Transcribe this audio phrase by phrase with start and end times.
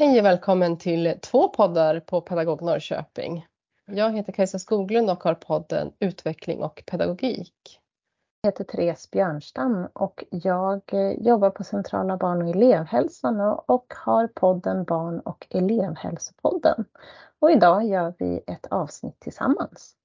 [0.00, 3.46] Hej och välkommen till två poddar på Pedagog Norrköping.
[3.86, 7.80] Jag heter Kajsa Skoglund och har podden Utveckling och pedagogik.
[8.40, 14.26] Jag heter Therese Björnstam och jag eh, jobbar på Centrala barn och elevhälsan och har
[14.26, 16.84] podden Barn och elevhälsopodden.
[17.38, 19.96] Och idag gör vi ett avsnitt tillsammans.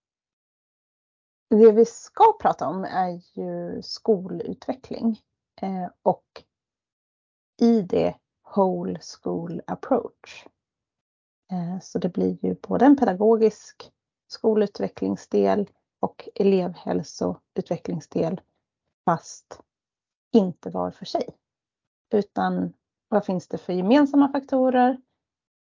[1.49, 5.19] Det vi ska prata om är ju skolutveckling
[5.61, 6.43] eh, och
[7.61, 8.13] i det
[8.55, 10.47] whole school approach.
[11.51, 13.91] Eh, så det blir ju både en pedagogisk
[14.27, 15.69] skolutvecklingsdel
[15.99, 18.41] och elevhälsoutvecklingsdel
[19.05, 19.61] fast
[20.33, 21.29] inte var för sig.
[22.13, 22.73] Utan
[23.07, 25.01] vad finns det för gemensamma faktorer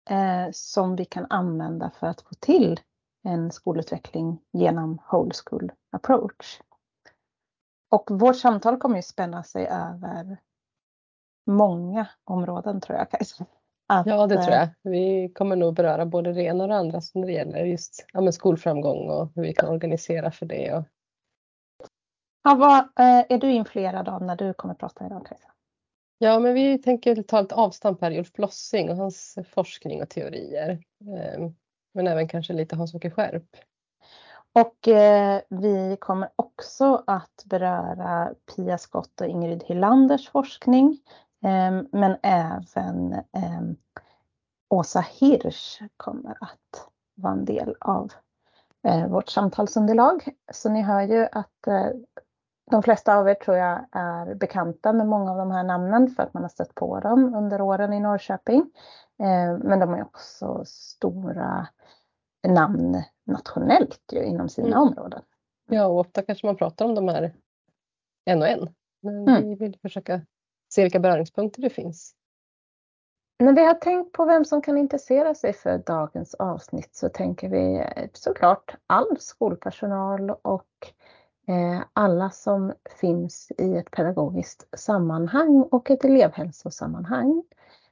[0.09, 2.79] eh, som vi kan använda för att få till
[3.23, 6.61] en skolutveckling genom whole school approach.
[7.89, 10.37] Och vårt samtal kommer ju spänna sig över
[11.45, 13.45] många områden tror jag Kajsa.
[13.87, 14.69] Att, ja det tror jag.
[14.83, 18.31] Vi kommer nog beröra både det ena och det andra som det gäller just ja,
[18.31, 20.73] skolframgång och hur vi kan organisera för det.
[20.73, 20.83] Och...
[22.43, 25.51] Ja, vad eh, är du influerad av när du kommer prata idag Kajsa?
[26.17, 30.09] Ja, men vi tänker ta ett avstamp här i Ulf Blossing och hans forskning och
[30.09, 30.69] teorier.
[31.01, 31.49] Eh,
[31.93, 33.47] men även kanske lite Hans-Åke Skärp.
[34.53, 40.99] Och eh, vi kommer också att beröra Pia Skott och Ingrid Hylanders forskning
[41.91, 43.75] men även ehm,
[44.69, 48.11] Åsa Hirsch kommer att vara en del av
[48.83, 50.27] eh, vårt samtalsunderlag.
[50.51, 51.87] Så ni hör ju att eh,
[52.71, 56.23] de flesta av er tror jag är bekanta med många av de här namnen för
[56.23, 58.71] att man har stött på dem under åren i Norrköping.
[59.23, 61.67] Ehm, men de är också stora
[62.47, 64.79] namn nationellt ju, inom sina mm.
[64.79, 65.21] områden.
[65.69, 67.33] Ja, och ofta kanske man pratar om de här
[68.25, 68.69] en och en.
[69.01, 69.43] Men mm.
[69.43, 70.21] vi vill försöka
[70.75, 72.15] se vilka beröringspunkter det finns.
[73.39, 77.49] När vi har tänkt på vem som kan intressera sig för dagens avsnitt så tänker
[77.49, 80.93] vi eh, såklart all skolpersonal och
[81.47, 87.43] eh, alla som finns i ett pedagogiskt sammanhang och ett elevhälsosammanhang.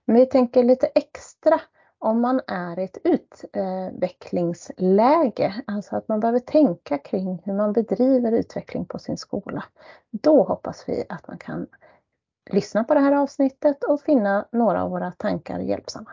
[0.05, 1.61] Men vi tänker lite extra
[1.99, 8.31] om man är i ett utvecklingsläge, alltså att man behöver tänka kring hur man bedriver
[8.31, 9.63] utveckling på sin skola.
[10.11, 11.67] Då hoppas vi att man kan
[12.51, 16.11] lyssna på det här avsnittet och finna några av våra tankar hjälpsamma.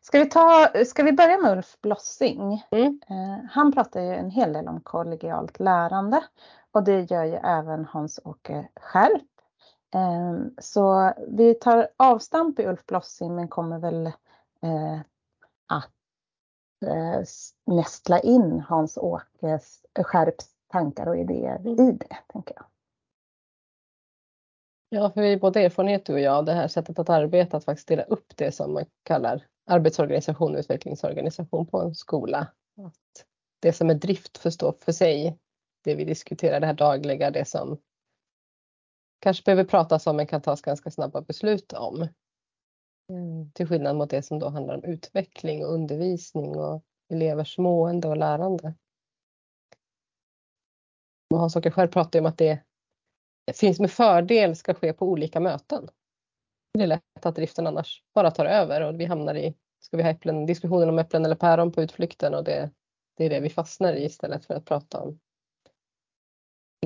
[0.00, 2.66] Ska vi, ta, ska vi börja med Ulf Blossing?
[2.70, 3.00] Mm.
[3.10, 6.24] Eh, han pratar ju en hel del om kollegialt lärande
[6.72, 9.22] och det gör ju även Hans-Åke Skärp.
[9.94, 14.06] Eh, så vi tar avstamp i Ulf Blossing men kommer väl
[14.62, 15.00] eh,
[15.66, 15.90] att
[17.66, 19.60] nästla in Hans-Åke
[20.02, 22.64] Skärps tankar och idéer i det, tänker jag.
[24.90, 27.64] Ja, för vi har både erfarenhet du och jag, det här sättet att arbeta, att
[27.64, 32.38] faktiskt dela upp det som man kallar arbetsorganisation och utvecklingsorganisation på en skola.
[32.86, 33.26] Att
[33.60, 35.38] det som är drift får stå för sig.
[35.84, 37.78] Det vi diskuterar, det här dagliga, det som
[39.20, 42.08] kanske behöver pratas om men kan tas ganska snabba beslut om.
[43.12, 48.08] Mm, till skillnad mot det som då handlar om utveckling och undervisning och elevers mående
[48.08, 48.74] och lärande.
[51.34, 52.62] Hans-Åke själv pratar ju om att det
[53.56, 55.88] finns med fördel ska ske på olika möten.
[56.74, 60.02] Det är lätt att driften annars bara tar över och vi hamnar i, ska vi
[60.02, 62.70] ha äpplen, diskussionen om äpplen eller päron på utflykten och det,
[63.16, 65.18] det är det vi fastnar i istället för att prata om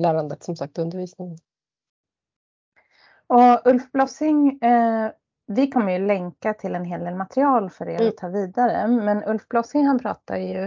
[0.01, 1.37] lärandet, som sagt undervisningen.
[3.27, 5.11] Och Ulf Blossing, eh,
[5.47, 8.07] vi kommer ju länka till en hel del material för er mm.
[8.07, 10.63] att ta vidare, men Ulf Blossing han pratar ju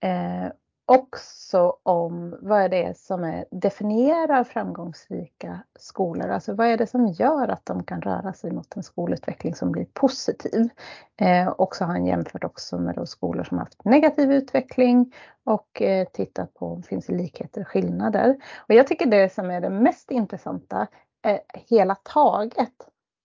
[0.00, 0.46] eh,
[0.86, 6.28] också om vad är det som är, definierar framgångsrika skolor.
[6.28, 9.72] Alltså vad är det som gör att de kan röra sig mot en skolutveckling som
[9.72, 10.68] blir positiv.
[11.16, 15.14] Eh, och så har han jämfört också med då skolor som haft negativ utveckling
[15.44, 18.36] och eh, tittat på om det finns likheter och skillnader.
[18.56, 20.86] Och jag tycker det som är det mest intressanta
[21.26, 22.74] eh, hela taget,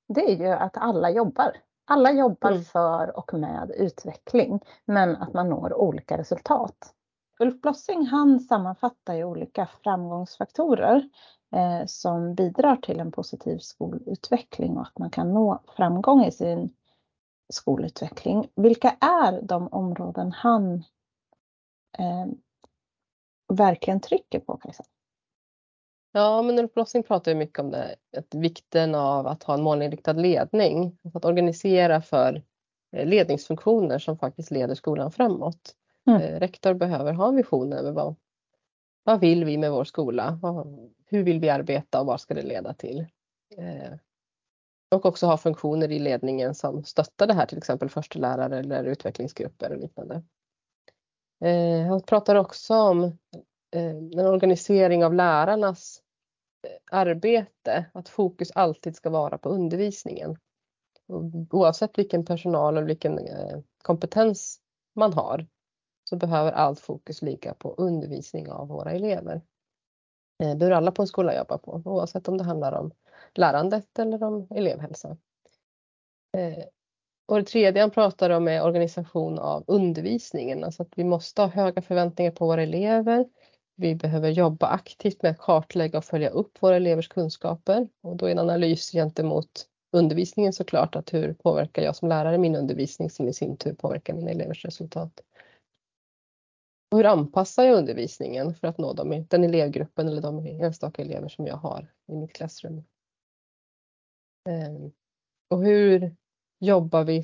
[0.07, 1.51] det är ju att alla jobbar.
[1.85, 2.63] Alla jobbar mm.
[2.63, 6.93] för och med utveckling, men att man når olika resultat.
[7.41, 11.09] Ulf Blossing han sammanfattar ju olika framgångsfaktorer
[11.55, 16.73] eh, som bidrar till en positiv skolutveckling och att man kan nå framgång i sin
[17.53, 18.49] skolutveckling.
[18.55, 20.73] Vilka är de områden han
[21.97, 22.27] eh,
[23.53, 24.83] verkligen trycker på Kajsa?
[26.11, 29.63] Ja, men Ulf Blossing pratar ju mycket om det, att vikten av att ha en
[29.63, 30.97] målinriktad ledning.
[31.13, 32.43] Att organisera för
[32.95, 35.75] eh, ledningsfunktioner som faktiskt leder skolan framåt.
[36.07, 36.21] Mm.
[36.21, 38.15] Eh, rektor behöver ha en vision över vad,
[39.03, 40.39] vad vill vi med vår skola?
[40.41, 42.99] Vad, hur vill vi arbeta och vad ska det leda till?
[43.57, 43.93] Eh,
[44.95, 49.71] Och också ha funktioner i ledningen som stöttar det här, till exempel förstelärare eller utvecklingsgrupper
[49.71, 50.23] och liknande.
[51.43, 56.01] Eh, han pratar också om eh, en organisering av lärarnas
[56.67, 60.37] eh, arbete, att fokus alltid ska vara på undervisningen.
[61.51, 64.59] Oavsett vilken personal och vilken eh, kompetens
[64.95, 65.47] man har
[66.11, 69.41] så behöver allt fokus ligga på undervisning av våra elever.
[70.43, 72.91] Eh, det bör alla på en skola jobba på oavsett om det handlar om
[73.33, 75.17] lärandet eller om elevhälsan.
[76.37, 76.63] Eh,
[77.27, 81.49] och det tredje han pratar om är organisation av undervisningen, alltså att vi måste ha
[81.49, 83.25] höga förväntningar på våra elever.
[83.75, 88.25] Vi behöver jobba aktivt med att kartlägga och följa upp våra elevers kunskaper och då
[88.25, 93.27] är en analys gentemot undervisningen såklart att hur påverkar jag som lärare min undervisning som
[93.27, 95.21] i sin tur påverkar mina elevers resultat.
[96.91, 101.47] Hur anpassar jag undervisningen för att nå dem, den elevgruppen eller de enstaka elever som
[101.47, 102.83] jag har i mitt klassrum.
[104.49, 104.91] Ehm,
[105.49, 106.15] och hur
[106.59, 107.17] jobbar vi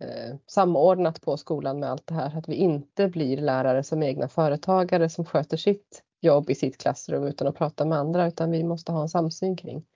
[0.00, 2.38] eh, samordnat på skolan med allt det här.
[2.38, 7.24] Att vi inte blir lärare som egna företagare som sköter sitt jobb i sitt klassrum
[7.24, 9.86] utan att prata med andra utan vi måste ha en samsyn kring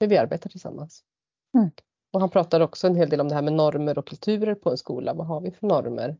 [0.00, 1.04] hur vi arbetar tillsammans.
[1.54, 1.70] Mm.
[2.12, 4.70] Och han pratar också en hel del om det här med normer och kulturer på
[4.70, 5.14] en skola.
[5.14, 6.16] Vad har vi för normer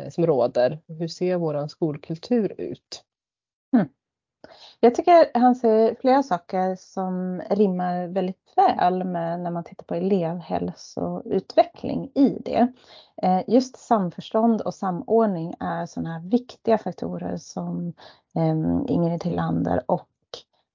[0.00, 0.78] Eh, som råder?
[0.86, 3.04] Hur ser vår skolkultur ut?
[3.72, 3.88] Mm.
[4.80, 9.94] Jag tycker han säger flera saker som rimmar väldigt väl med när man tittar på
[9.94, 12.72] elevhälsoutveckling i det.
[13.22, 17.92] Eh, just samförstånd och samordning är sådana här viktiga faktorer som
[18.34, 20.08] ehm, Ingrid Tillander och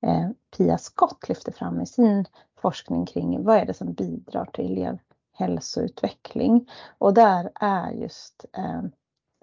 [0.02, 2.26] eh, Pia Skott lyfter fram i sin
[2.62, 6.70] forskning kring vad är det som bidrar till elevhälsoutveckling.
[6.98, 8.92] Och där är just ehm,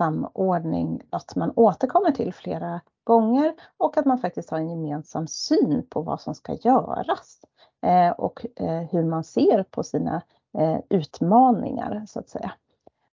[0.02, 5.86] samordning att man återkommer till flera gånger och att man faktiskt har en gemensam syn
[5.90, 7.40] på vad som ska göras
[7.86, 10.22] eh, och eh, hur man ser på sina
[10.58, 12.52] eh, utmaningar så att säga.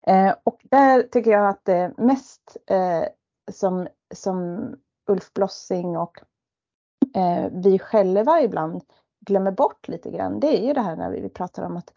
[0.06, 3.04] Eh, och där tycker jag att det mest eh,
[3.52, 4.70] som, som
[5.08, 6.20] Ulf Blossing och
[7.50, 8.82] vi själva ibland
[9.20, 11.92] glömmer bort lite grann, det är ju det här när vi pratar om att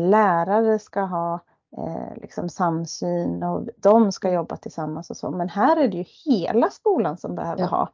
[0.00, 1.40] lärare ska ha
[1.76, 5.30] eh, liksom samsyn och de ska jobba tillsammans och så.
[5.30, 7.66] Men här är det ju hela skolan som behöver ja.
[7.66, 7.92] ha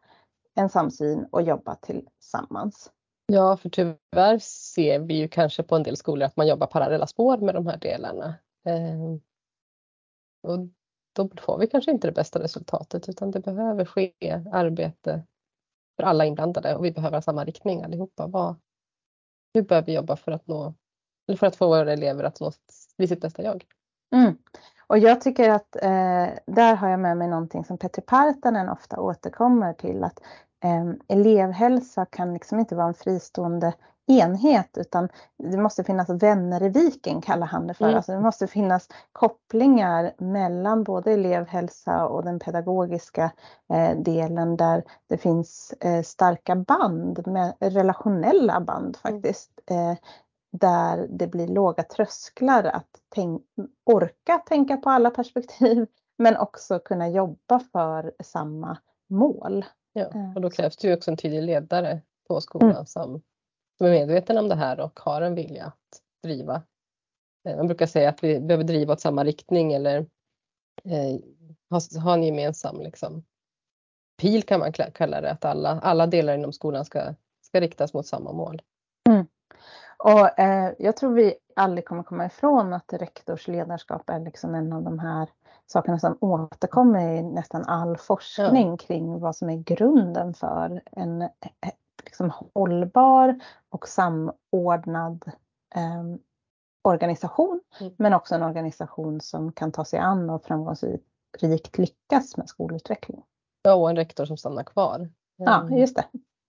[0.55, 2.91] en samsyn och jobba tillsammans.
[3.27, 7.07] Ja, för tyvärr ser vi ju kanske på en del skolor att man jobbar parallella
[7.07, 8.35] spår med de här delarna.
[8.67, 9.19] Eh,
[10.43, 10.59] och
[11.13, 14.13] då får vi kanske inte det bästa resultatet utan det behöver ske
[14.53, 15.27] arbete
[15.97, 18.27] för alla inblandade och vi behöver ha samma riktning allihopa.
[18.27, 18.55] Vad,
[19.55, 20.75] hur bör vi jobba för att nå,
[21.29, 22.53] eller för att få våra elever att nå
[22.97, 23.65] bli sitt bästa jag.
[24.15, 24.37] Mm.
[24.87, 29.01] Och jag tycker att eh, där har jag med mig någonting som Petri Partanen ofta
[29.01, 30.21] återkommer till att
[30.65, 33.73] eh, elevhälsa kan liksom inte vara en fristående
[34.07, 35.09] enhet utan
[35.39, 37.85] det måste finnas vänner i viken kallar han det för.
[37.85, 37.97] Mm.
[37.97, 43.31] Alltså det måste finnas kopplingar mellan både elevhälsa och den pedagogiska
[43.73, 49.21] eh, delen där det finns eh, starka band, med relationella band mm.
[49.21, 49.51] faktiskt.
[49.67, 49.97] Mm
[50.61, 53.43] där det blir låga trösklar att tänk,
[53.85, 55.87] orka tänka på alla perspektiv
[56.19, 58.79] men också kunna jobba för samma
[59.09, 59.65] mål.
[59.93, 62.87] Ja, och då krävs det ju också en tydlig ledare på skolan mm.
[62.87, 63.23] som,
[63.79, 66.63] som är medveten om det här och har en vilja att driva.
[67.49, 69.99] Eh, man brukar säga att vi behöver driva åt samma riktning eller
[70.85, 71.21] eh,
[71.71, 73.25] ha, ha en gemensam liksom,
[74.21, 78.07] pil kan man kalla det, att alla, alla delar inom skolan ska, ska riktas mot
[78.07, 78.63] samma mål.
[79.09, 79.27] Mm.
[80.05, 84.73] Och eh, jag tror vi aldrig kommer komma ifrån att rektors ledarskap är liksom en
[84.73, 85.29] av de här
[85.67, 88.77] sakerna som återkommer i nästan all forskning ja.
[88.77, 91.29] kring vad som är grunden för en eh,
[92.05, 95.25] liksom, hållbar och samordnad
[95.75, 96.05] eh,
[96.83, 97.61] organisation.
[97.81, 97.93] Mm.
[97.99, 103.23] Men också en organisation som kan ta sig an och framgångsrikt lyckas med skolutveckling.
[103.63, 105.11] Ja, och en rektor som stannar kvar.
[105.37, 106.05] Ja, just det.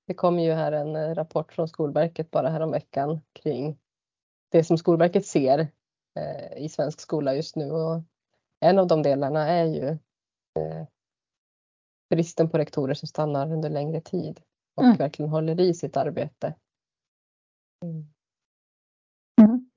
[0.08, 3.78] Det kom ju här en eh, rapport från Skolverket bara här om veckan kring
[4.50, 5.60] det som Skolverket ser
[6.20, 8.02] eh, i svensk skola just nu och
[8.60, 9.88] en av de delarna är ju
[10.60, 10.88] eh,
[12.10, 14.42] bristen på rektorer som stannar under längre tid
[14.76, 14.98] och mm.
[14.98, 16.56] verkligen håller i sitt arbete.
[17.84, 18.14] Mm.
[19.42, 19.70] Mm.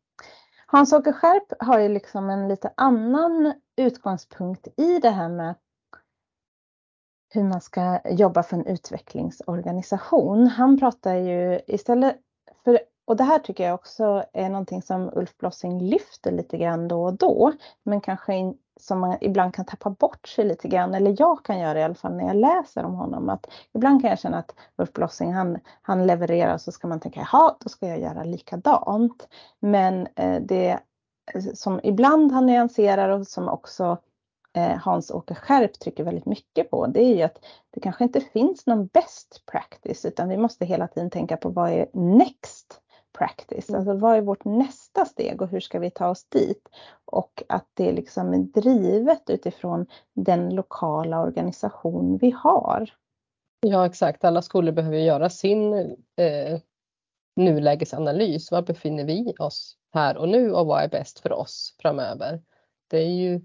[0.67, 5.55] Hans-Åke Skärp har ju liksom en lite annan utgångspunkt i det här med
[7.29, 10.47] hur man ska jobba för en utvecklingsorganisation.
[10.47, 12.17] Han pratar ju istället
[12.65, 16.89] för, och det här tycker jag också är någonting som Ulf Blossing lyfter lite grann
[16.89, 21.17] då och då, men kanske som man ibland kan tappa bort sig lite grann, eller
[21.19, 23.29] jag kan göra i alla fall när jag läser om honom.
[23.29, 27.21] Att ibland kan jag känna att Ulf Blossing han, han levererar så ska man tänka
[27.33, 29.29] jaha, då ska jag göra likadant.
[29.61, 30.79] Men eh, det
[31.55, 33.99] som ibland han nyanserar och som också
[34.59, 38.87] Hans-Åke Skärp trycker väldigt mycket på, det är ju att det kanske inte finns någon
[38.87, 42.81] best practice, utan vi måste hela tiden tänka på vad är next
[43.19, 43.69] practice?
[43.69, 43.81] Mm.
[43.81, 46.69] Alltså vad är vårt nästa steg och hur ska vi ta oss dit?
[47.05, 52.91] Och att det liksom är drivet utifrån den lokala organisation vi har.
[53.61, 55.75] Ja exakt, alla skolor behöver göra sin
[56.17, 56.61] eh,
[57.37, 58.50] nulägesanalys.
[58.50, 62.43] Var befinner vi oss här och nu och vad är bäst för oss framöver?
[62.91, 63.41] Det är ju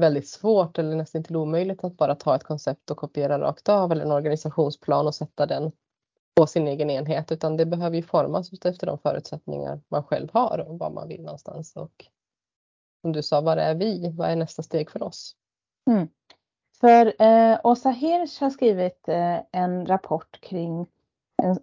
[0.00, 3.92] väldigt svårt eller nästan inte omöjligt att bara ta ett koncept och kopiera rakt av
[3.92, 5.72] eller en organisationsplan och sätta den
[6.34, 10.58] på sin egen enhet utan det behöver ju formas efter de förutsättningar man själv har
[10.58, 11.76] och vad man vill någonstans.
[11.76, 12.04] Och
[13.00, 14.12] som du sa, vad är vi?
[14.16, 15.36] Vad är nästa steg för oss?
[15.90, 16.08] Mm.
[16.80, 20.86] För eh, Åsa Hirsch har skrivit eh, en rapport kring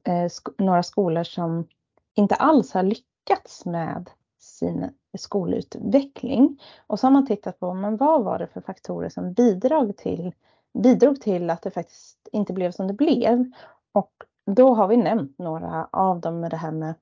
[0.03, 1.67] eh, sk några skolor som
[2.15, 4.09] inte alls har lyckats med
[4.57, 6.61] sin skolutveckling.
[6.87, 10.33] Och så har man tittat på men vad var det för faktorer som bidrog till,
[10.83, 13.51] bidrog till att det faktiskt inte blev som det blev.
[13.93, 14.11] Och
[14.45, 16.95] då har vi nämnt några av dem med det här med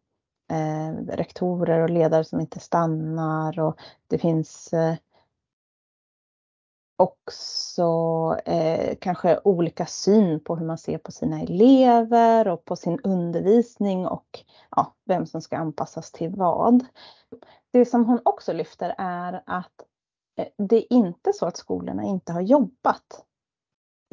[0.51, 4.95] eh, rektorer och ledare som inte stannar och det finns eh,
[6.97, 7.87] också
[8.45, 14.07] eh, kanske olika syn på hur man ser på sina elever och på sin undervisning
[14.07, 14.43] och
[14.75, 16.85] ja, vem som ska anpassas till vad.
[17.71, 19.81] Det som hon också lyfter är att
[20.37, 23.25] eh, det är inte så att skolorna inte har jobbat.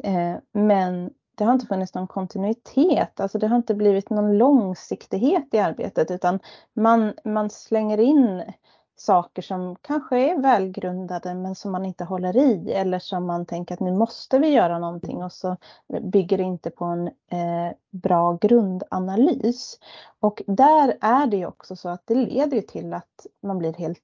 [0.03, 5.53] Eh, men det har inte funnits någon kontinuitet, alltså det har inte blivit någon långsiktighet
[5.53, 6.39] i arbetet utan
[6.73, 8.43] man, man slänger in
[8.95, 13.73] saker som kanske är välgrundade men som man inte håller i eller som man tänker
[13.73, 15.57] att nu måste vi göra någonting och så
[16.01, 19.79] bygger det inte på en eh, bra grundanalys.
[20.19, 23.99] Och där är det ju också så att det leder till att man blir helt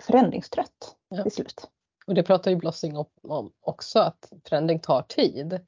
[0.00, 1.22] förändringstrött ja.
[1.22, 1.68] till slut.
[2.06, 5.60] Och det pratar ju Blossing om också att förändring tar tid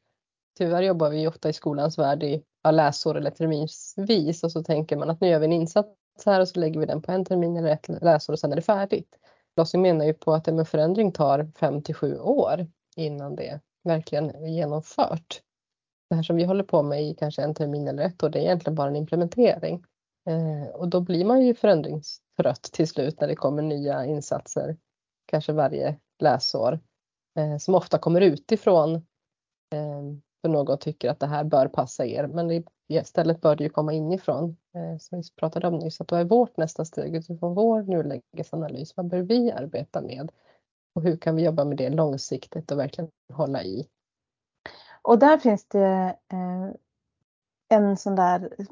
[0.59, 2.43] tyvärr jobbar vi ofta i skolans värld i
[2.73, 5.89] läsår eller terminsvis och så tänker man att nu gör vi en insats
[6.27, 8.57] här och så lägger vi den på en termin eller ett läsår och sen är
[8.57, 9.19] det färdigt.
[9.57, 12.67] Blossing menar ju på att en förändring tar 5 till 7 år
[12.97, 15.43] innan det verkligen är genomfört.
[16.09, 18.39] Det här som vi håller på med i kanske en termin eller ett år, det
[18.39, 19.85] är egentligen bara en implementering.
[20.29, 24.77] Eh, och då blir man ju förändringstrött till slut när det kommer nya insatser,
[25.27, 26.81] kanske varje läsår,
[27.39, 30.03] eh, som ofta kommer utifrån eh,
[30.43, 32.27] för någon tycker att det här bör passa er.
[32.27, 32.49] Men
[32.89, 34.57] istället bör det ju komma inifrån.
[34.75, 38.97] Eh, som vi pratade om nyss, att då är vårt nästa steg utifrån vår nulägesanalys.
[38.97, 40.31] Vad bör vi arbeta med?
[40.95, 43.89] Och hur kan vi jobba med det långsiktigt och verkligen hålla i?
[45.03, 46.71] Och där finns det eh,
[47.69, 48.67] en sån där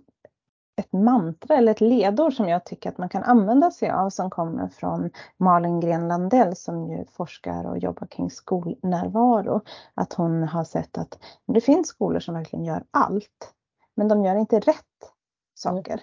[0.77, 4.31] ett mantra eller ett ledord som jag tycker att man kan använda sig av som
[4.31, 9.61] kommer från Malin Gren Landell som ju forskar och jobbar kring skolnärvaro.
[9.95, 13.55] Att hon har sett att det finns skolor som verkligen gör allt,
[13.95, 15.13] men de gör inte rätt
[15.55, 16.01] saker.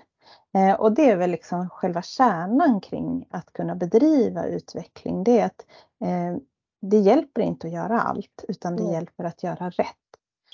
[0.54, 0.70] Mm.
[0.70, 5.24] Eh, och det är väl liksom själva kärnan kring att kunna bedriva utveckling.
[5.24, 5.66] Det är att
[6.04, 6.42] eh,
[6.82, 8.94] det hjälper inte att göra allt utan det mm.
[8.94, 9.96] hjälper att göra rätt.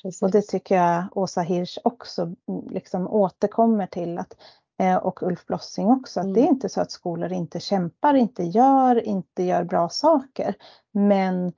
[0.01, 0.21] Precis.
[0.21, 4.37] Och det tycker jag Åsa Hirsch också mm, liksom återkommer till att
[4.79, 6.33] eh, och Ulf Blossing också, att mm.
[6.33, 10.55] det är inte så att skolor inte kämpar, inte gör, inte gör bra saker.
[10.91, 11.53] Men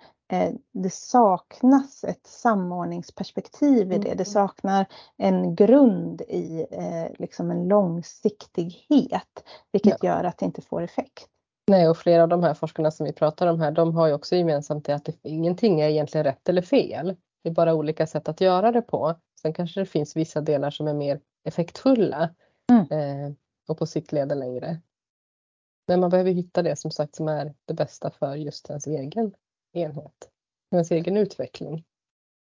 [0.74, 4.04] det saknas ett samordningsperspektiv i det.
[4.04, 4.26] Det mm.
[4.26, 4.86] saknar
[5.18, 10.10] en grund i eh, liksom en långsiktighet, vilket ja.
[10.10, 11.28] gör att det inte får effekt.
[11.68, 14.14] Nej, och flera av de här forskarna som vi pratar om här, de har ju
[14.14, 17.16] också gemensamt det att det, ingenting är egentligen rätt eller fel.
[17.44, 19.16] Det är bara olika sätt att göra det på.
[19.42, 22.30] Sen kanske det finns vissa delar som är mer effektfulla
[22.72, 22.92] mm.
[22.92, 23.34] eh,
[23.68, 24.82] och på sikt leder längre.
[25.88, 29.34] Men man behöver hitta det som sagt som är det bästa för just ens egen
[29.78, 30.30] enhet,
[30.72, 31.84] ens egen utveckling.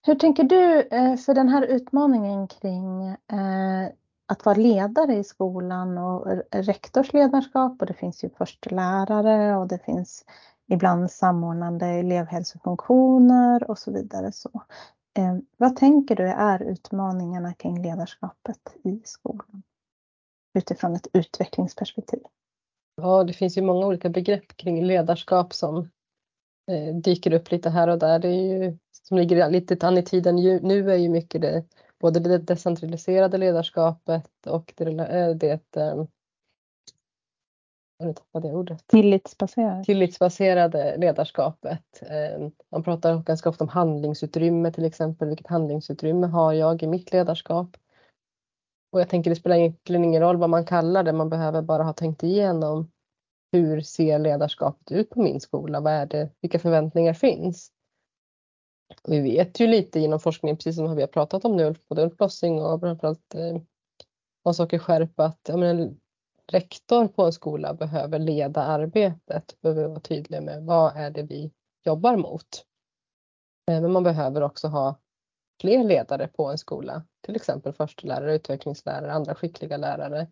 [0.05, 3.89] Hur tänker du eh, för den här utmaningen kring eh,
[4.25, 9.85] att vara ledare i skolan och rektors ledarskap och det finns ju förstelärare och det
[9.85, 10.25] finns
[10.67, 14.31] ibland samordnande elevhälsofunktioner och så vidare.
[14.31, 14.49] Så,
[15.17, 19.63] eh, vad tänker du är utmaningarna kring ledarskapet i skolan?
[20.53, 22.21] Utifrån ett utvecklingsperspektiv.
[22.95, 25.89] Ja, det finns ju många olika begrepp kring ledarskap som
[26.93, 28.19] dyker upp lite här och där.
[28.19, 31.63] Det är ju, som ligger lite an i tiden nu är ju mycket det,
[31.99, 36.03] både det decentraliserade ledarskapet och det, eh, det eh,
[38.03, 38.87] nu tappade jag ordet.
[38.87, 39.85] Tillitsbaserat.
[39.85, 42.01] Tillitsbaserade ledarskapet.
[42.01, 45.27] Eh, man pratar ganska ofta om handlingsutrymme till exempel.
[45.27, 47.77] Vilket handlingsutrymme har jag i mitt ledarskap?
[48.91, 51.13] Och jag tänker det spelar egentligen ingen roll vad man kallar det.
[51.13, 52.91] Man behöver bara ha tänkt igenom
[53.53, 55.79] hur ser ledarskapet ut på min skola?
[55.79, 57.71] Vad är det, vilka förväntningar finns?
[59.03, 62.17] Vi vet ju lite inom forskningen, precis som vi har pratat om nu, både Ulf
[62.17, 63.57] Blossing och framförallt eh,
[64.43, 65.99] Hans-Åke Skärp, att ja, men,
[66.47, 71.51] rektor på en skola behöver leda arbetet, behöver vara tydlig med vad är det vi
[71.83, 72.65] jobbar mot.
[73.71, 74.95] Eh, men man behöver också ha
[75.61, 80.27] fler ledare på en skola, till exempel förstelärare, utvecklingslärare, andra skickliga lärare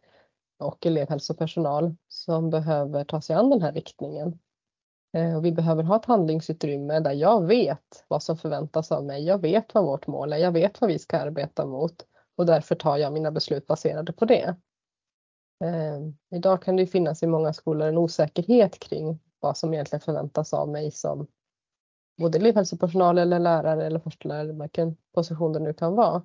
[0.61, 4.39] och elevhälsopersonal som behöver ta sig an den här riktningen.
[5.13, 9.25] Eh, och vi behöver ha ett handlingsutrymme där jag vet vad som förväntas av mig.
[9.25, 10.37] Jag vet vad vårt mål är.
[10.37, 14.25] Jag vet vad vi ska arbeta mot och därför tar jag mina beslut baserade på
[14.25, 14.55] det.
[15.63, 15.99] Eh,
[16.35, 20.69] idag kan det finnas i många skolor en osäkerhet kring vad som egentligen förväntas av
[20.69, 21.27] mig som
[22.17, 26.15] både elevhälsopersonal eller lärare eller förstelärare, vilken position det nu kan vara.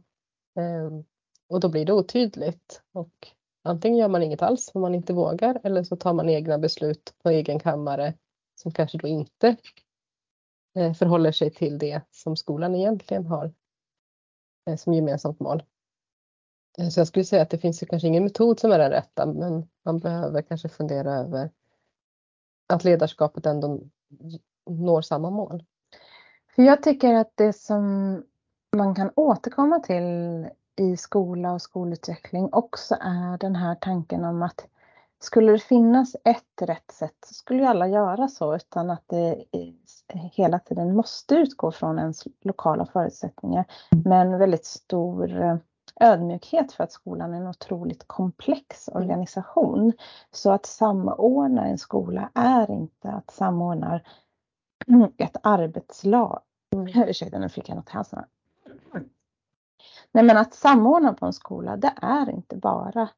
[0.59, 0.91] Eh,
[1.49, 3.29] och då blir det otydligt och
[3.67, 7.15] antingen gör man inget alls om man inte vågar eller så tar man egna beslut
[7.23, 8.15] på egen kammare
[8.55, 9.57] som kanske då inte
[10.77, 13.53] eh, förhåller sig till det som skolan egentligen har
[14.67, 15.63] eh, som gemensamt mål.
[16.79, 18.91] Eh, så jag skulle säga att det finns ju kanske ingen metod som är den
[18.91, 21.51] rätta men man behöver kanske fundera över
[22.67, 23.81] att ledarskapet ändå
[24.71, 25.65] når samma mål.
[26.55, 28.23] För jag tycker att det som
[28.77, 30.05] man kan återkomma till
[30.77, 34.67] i skola och skolutveckling också är den här tanken om att
[35.19, 39.45] skulle det finnas ett rätt sätt så skulle ju alla göra så utan att det
[40.13, 43.65] hela tiden måste utgå från ens lokala förutsättningar.
[44.05, 45.57] Men väldigt stor eh,
[46.01, 49.93] ödmjukhet för att skolan är en otroligt komplex organisation.
[50.31, 54.01] Så att samordna en skola är inte att samordna
[55.19, 56.41] ett arbetslag.
[56.73, 57.09] Mm.
[57.09, 58.25] Ursäkta, nu fick jag något i halsen.
[60.13, 63.09] Nej men att samordna på en skola det är inte bara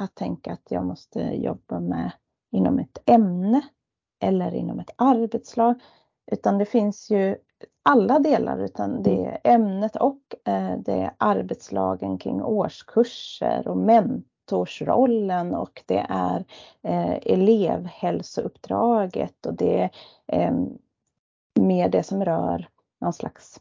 [0.00, 2.12] att tänka att jag måste jobba med
[2.50, 3.60] inom ett ämne
[4.20, 5.80] eller inom ett arbetslag.
[6.32, 7.36] Utan det finns ju
[7.82, 15.54] alla delar utan det är ämnet och eh, det är arbetslagen kring årskurser och mentorsrollen
[15.54, 16.44] och det är
[16.82, 19.90] eh, elevhälsouppdraget och det är
[20.26, 20.54] eh,
[21.60, 22.68] mer det som rör
[23.00, 23.60] någon slags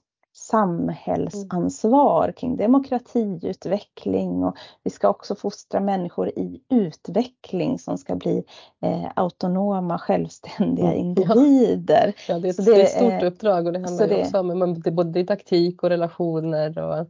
[0.49, 8.43] samhällsansvar kring demokratiutveckling och vi ska också fostra människor i utveckling som ska bli
[8.81, 10.97] eh, autonoma, självständiga mm.
[11.05, 12.15] individer.
[12.27, 14.81] Ja, det, är ett, det, är ett stort uppdrag och det handlar det, också om
[14.91, 17.07] både didaktik och relationer och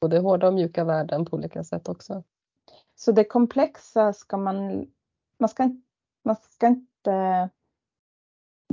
[0.00, 2.22] både hårda och mjuka värden på olika sätt också.
[2.96, 4.86] Så det komplexa ska man,
[5.40, 5.70] man ska,
[6.24, 7.48] man ska inte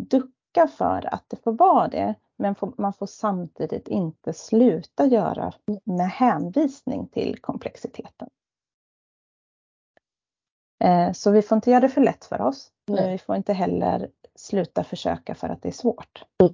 [0.01, 2.15] ducka för att det får vara det.
[2.37, 8.29] Men man får samtidigt inte sluta göra med hänvisning till komplexiteten.
[10.83, 12.71] Eh, så vi får inte göra det för lätt för oss.
[12.87, 13.01] Nej.
[13.01, 16.23] Men vi får inte heller sluta försöka för att det är svårt.
[16.43, 16.53] Mm.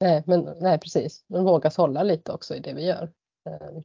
[0.00, 1.24] Nej, men, nej precis.
[1.26, 3.12] Men våga hålla lite också i det vi gör.
[3.50, 3.82] Eh,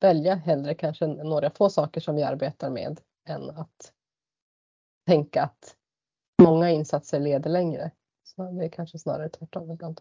[0.00, 3.92] välja hellre kanske några få saker som vi arbetar med än att
[5.06, 5.76] tänka att
[6.42, 7.90] många insatser leder längre.
[8.36, 10.00] Så det är kanske snarare tvärtom ibland.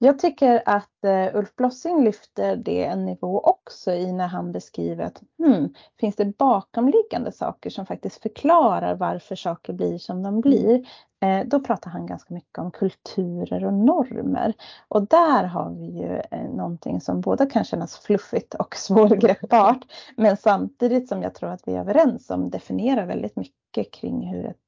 [0.00, 5.04] Jag tycker att uh, Ulf Blossing lyfter det en nivå också i när han beskriver
[5.04, 10.78] att hmm, finns det bakomliggande saker som faktiskt förklarar varför saker blir som de blir.
[11.24, 14.54] Uh, då pratar han ganska mycket om kulturer och normer.
[14.88, 19.84] Och där har vi ju uh, någonting som både kan kännas fluffigt och svårgreppbart.
[20.16, 24.46] men samtidigt som jag tror att vi är överens om definierar väldigt mycket kring hur
[24.46, 24.56] ett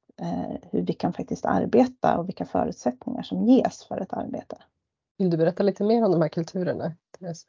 [0.71, 4.57] hur vi kan faktiskt arbeta och vilka förutsättningar som ges för ett arbete.
[5.17, 6.95] Vill du berätta lite mer om de här kulturerna?
[7.19, 7.45] Therese?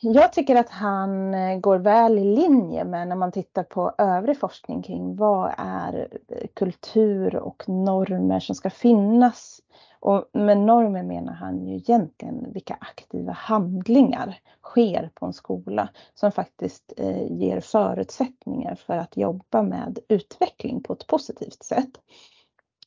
[0.00, 4.38] Jag tycker att han eh, går väl i linje med när man tittar på övrig
[4.38, 6.08] forskning kring vad är
[6.54, 9.60] kultur och normer som ska finnas
[10.02, 16.32] och med normer menar han ju egentligen vilka aktiva handlingar sker på en skola som
[16.32, 21.90] faktiskt eh, ger förutsättningar för att jobba med utveckling på ett positivt sätt.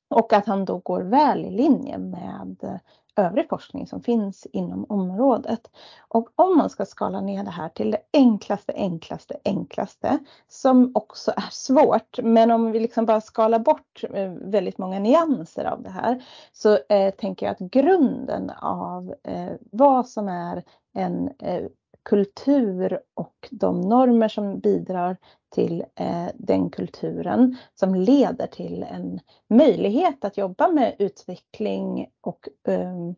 [0.07, 2.79] Och att han då går väl i linje med
[3.15, 5.71] övrig forskning som finns inom området.
[6.07, 11.31] Och om man ska skala ner det här till det enklaste, enklaste, enklaste som också
[11.31, 12.19] är svårt.
[12.23, 16.77] Men om vi liksom bara skalar bort eh, väldigt många nyanser av det här så
[16.89, 20.63] eh, tänker jag att grunden av eh, vad som är
[20.93, 21.63] en eh,
[22.05, 25.17] kultur och de normer som bidrar
[25.49, 33.11] till eh, den kulturen som leder till en möjlighet att jobba med utveckling och eh,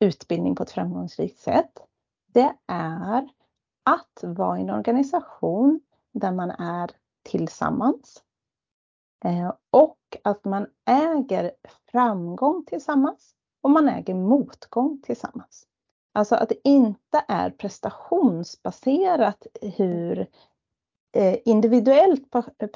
[0.00, 1.72] utbildning på ett framgångsrikt sätt.
[2.26, 3.28] Det är
[3.82, 5.80] att vara i en organisation
[6.12, 6.90] där man är
[7.22, 8.22] tillsammans
[9.24, 11.52] eh, och att man äger
[11.92, 15.67] framgång tillsammans och man äger motgång tillsammans.
[16.18, 20.26] Alltså att det inte är prestationsbaserat hur
[21.16, 22.22] eh, individuellt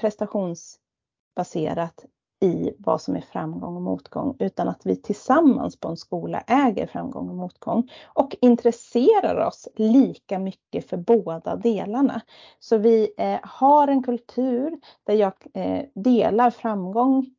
[0.00, 2.05] prestationsbaserat
[2.40, 6.87] i vad som är framgång och motgång utan att vi tillsammans på en skola äger
[6.87, 12.20] framgång och motgång och intresserar oss lika mycket för båda delarna.
[12.59, 17.35] Så vi eh, har en kultur där jag eh, delar framgång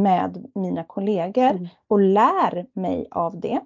[0.00, 1.68] med mina kollegor mm.
[1.88, 3.60] och lär mig av det.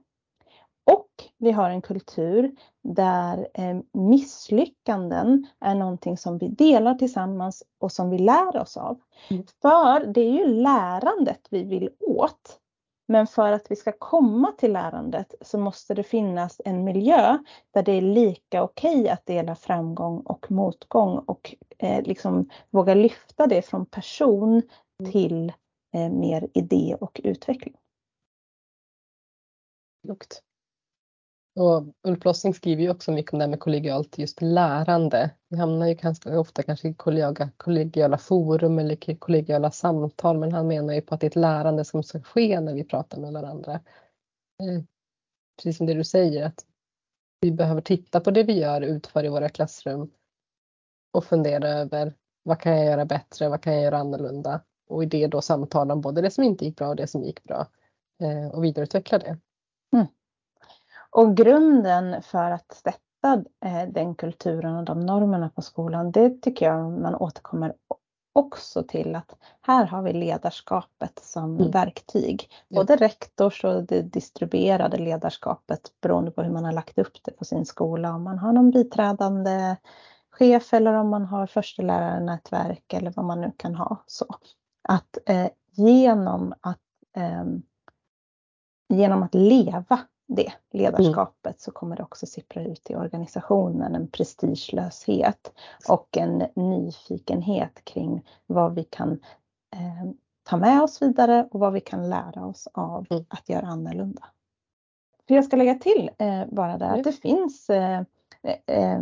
[1.43, 8.11] Vi har en kultur där eh, misslyckanden är någonting som vi delar tillsammans och som
[8.11, 9.01] vi lär oss av.
[9.31, 9.45] Mm.
[9.63, 12.61] För det är ju lärandet vi vill åt.
[13.09, 17.39] Men för att vi ska komma till lärandet så måste det finnas en miljö
[17.71, 23.47] där det är lika okej att dela framgång och motgång och eh, liksom våga lyfta
[23.47, 24.63] det från person
[25.01, 25.13] mm.
[25.13, 25.53] till
[25.95, 27.77] eh, mer idé och utveckling.
[30.05, 30.43] Klokt.
[31.61, 35.31] Och Ulf Lossing skriver ju också mycket om det här med kollegialt just lärande.
[35.49, 40.67] Vi hamnar ju ganska ofta kanske i kollegiala, kollegiala forum eller kollegiala samtal men han
[40.67, 43.33] menar ju på att det är ett lärande som ska ske när vi pratar med
[43.33, 43.73] varandra.
[43.73, 44.85] Eh,
[45.57, 46.65] precis som det du säger att
[47.41, 50.11] vi behöver titta på det vi gör utför i våra klassrum
[51.13, 55.07] och fundera över vad kan jag göra bättre, vad kan jag göra annorlunda och i
[55.07, 57.67] det då samtala om både det som inte gick bra och det som gick bra
[58.23, 59.39] eh, och vidareutveckla det.
[59.93, 60.07] Mm.
[61.11, 66.67] Och grunden för att sätta eh, den kulturen och de normerna på skolan, det tycker
[66.67, 67.75] jag man återkommer
[68.33, 71.71] också till att här har vi ledarskapet som mm.
[71.71, 72.49] verktyg.
[72.69, 77.45] Både rektors och det distribuerade ledarskapet beroende på hur man har lagt upp det på
[77.45, 78.15] sin skola.
[78.15, 79.77] Om man har någon biträdande
[80.31, 84.05] chef eller om man har förstelärarnätverk eller vad man nu kan ha.
[84.07, 84.27] Så
[84.89, 86.79] att eh, genom att
[87.17, 87.45] eh,
[88.89, 89.99] genom att leva
[90.37, 91.59] det ledarskapet mm.
[91.59, 95.53] så kommer det också sippra ut i organisationen en prestigelöshet
[95.89, 99.13] och en nyfikenhet kring vad vi kan
[99.73, 100.11] eh,
[100.43, 103.25] ta med oss vidare och vad vi kan lära oss av mm.
[103.29, 104.25] att göra annorlunda.
[105.29, 108.01] För jag ska lägga till eh, bara där att det finns eh,
[108.67, 109.01] eh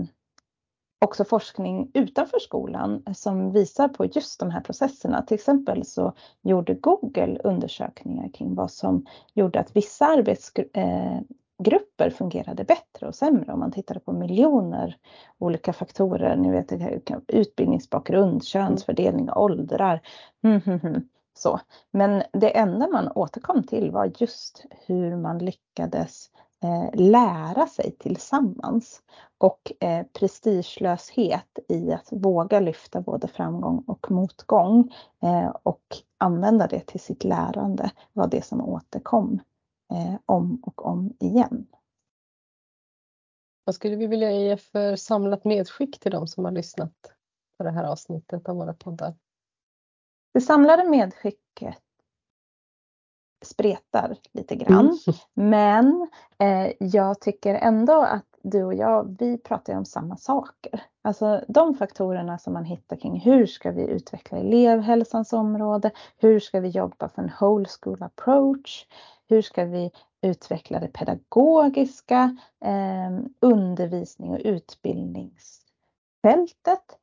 [1.01, 5.23] också forskning utanför skolan som visar på just de här processerna.
[5.23, 12.65] Till exempel så gjorde Google undersökningar kring vad som gjorde att vissa arbetsgrupper eh, fungerade
[12.65, 13.53] bättre och sämre.
[13.53, 14.97] Om man tittade på miljoner
[15.39, 16.73] olika faktorer, ni vet
[17.29, 20.01] utbildningsbakgrund, könsfördelning, åldrar.
[20.45, 21.09] Mm, mm, mm.
[21.35, 21.61] Så.
[21.91, 26.31] Men det enda man återkom till var just hur man lyckades
[26.95, 29.03] lära sig tillsammans
[29.39, 35.83] och eh, prestigelöshet i att våga lyfta både framgång och motgång eh, och
[36.19, 39.41] använda det till sitt lärande var det som återkom
[39.93, 41.67] eh, om och om igen.
[43.65, 46.95] Vad skulle vi vilja ge för samlat medskick till de som har lyssnat
[47.59, 49.15] på det här avsnittet av våra poddar?
[50.35, 51.79] Det samlade medskicket
[53.43, 54.99] spretar lite grann.
[55.07, 55.19] Mm.
[55.35, 60.83] Men eh, jag tycker ändå att du och jag, vi pratar om samma saker.
[61.03, 65.91] Alltså de faktorerna som man hittar kring hur ska vi utveckla elevhälsans område?
[66.17, 68.87] Hur ska vi jobba för en whole school approach?
[69.29, 69.91] Hur ska vi
[70.23, 76.99] utveckla det pedagogiska, eh, undervisning och utbildningsfältet?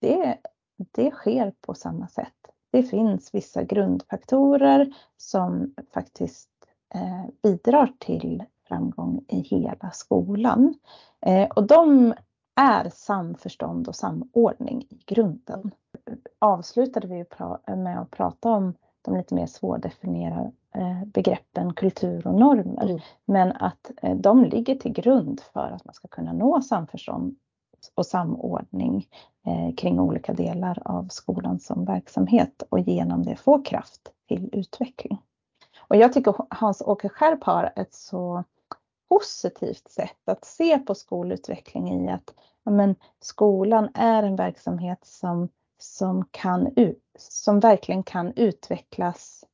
[0.00, 0.38] Det,
[0.76, 6.48] det sker på samma sätt det finns vissa grundfaktorer som faktiskt
[6.94, 10.74] eh, bidrar till framgång i hela skolan.
[11.20, 12.14] Eh, och de
[12.54, 15.70] är samförstånd och samordning i grunden.
[16.38, 17.24] Avslutade vi
[17.76, 22.84] med att prata om de lite mer svårdefinierade eh, begreppen kultur och normer.
[22.84, 23.00] Mm.
[23.24, 27.36] Men att de ligger till grund för att man ska kunna nå samförstånd
[27.94, 29.08] och samordning
[29.46, 35.18] eh, kring olika delar av skolan som verksamhet och genom det få kraft till utveckling.
[35.78, 38.44] Och jag tycker Hans-Åke Skärp har ett så
[39.08, 45.48] positivt sätt att se på skolutveckling i att ja, men, skolan är en verksamhet som,
[45.78, 46.74] som, kan,
[47.18, 49.44] som verkligen kan utvecklas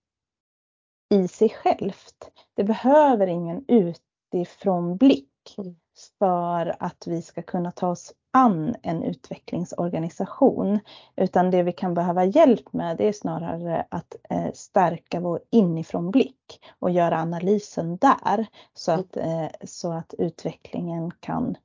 [1.11, 2.31] i sig självt.
[2.55, 5.77] Det behöver ingen utifrån blick mm
[6.19, 10.81] för att vi ska kunna ta oss an en utvecklingsorganisation.
[11.17, 16.61] Utan det vi kan behöva hjälp med det är snarare att eh, stärka vår inifrånblick
[16.79, 21.57] och göra analysen där så att, eh, så att utvecklingen kan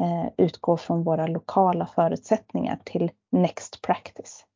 [0.00, 4.46] eh, utgå från våra lokala förutsättningar till next practice.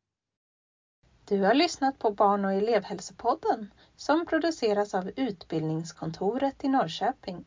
[1.24, 7.44] Du har lyssnat på Barn och elevhälsopodden som produceras av Utbildningskontoret i Norrköping.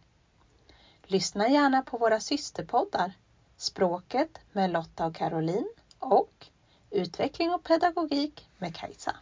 [1.09, 3.13] Lyssna gärna på våra systerpoddar
[3.57, 6.47] Språket med Lotta och Caroline och
[6.91, 9.15] Utveckling och pedagogik med Kajsa.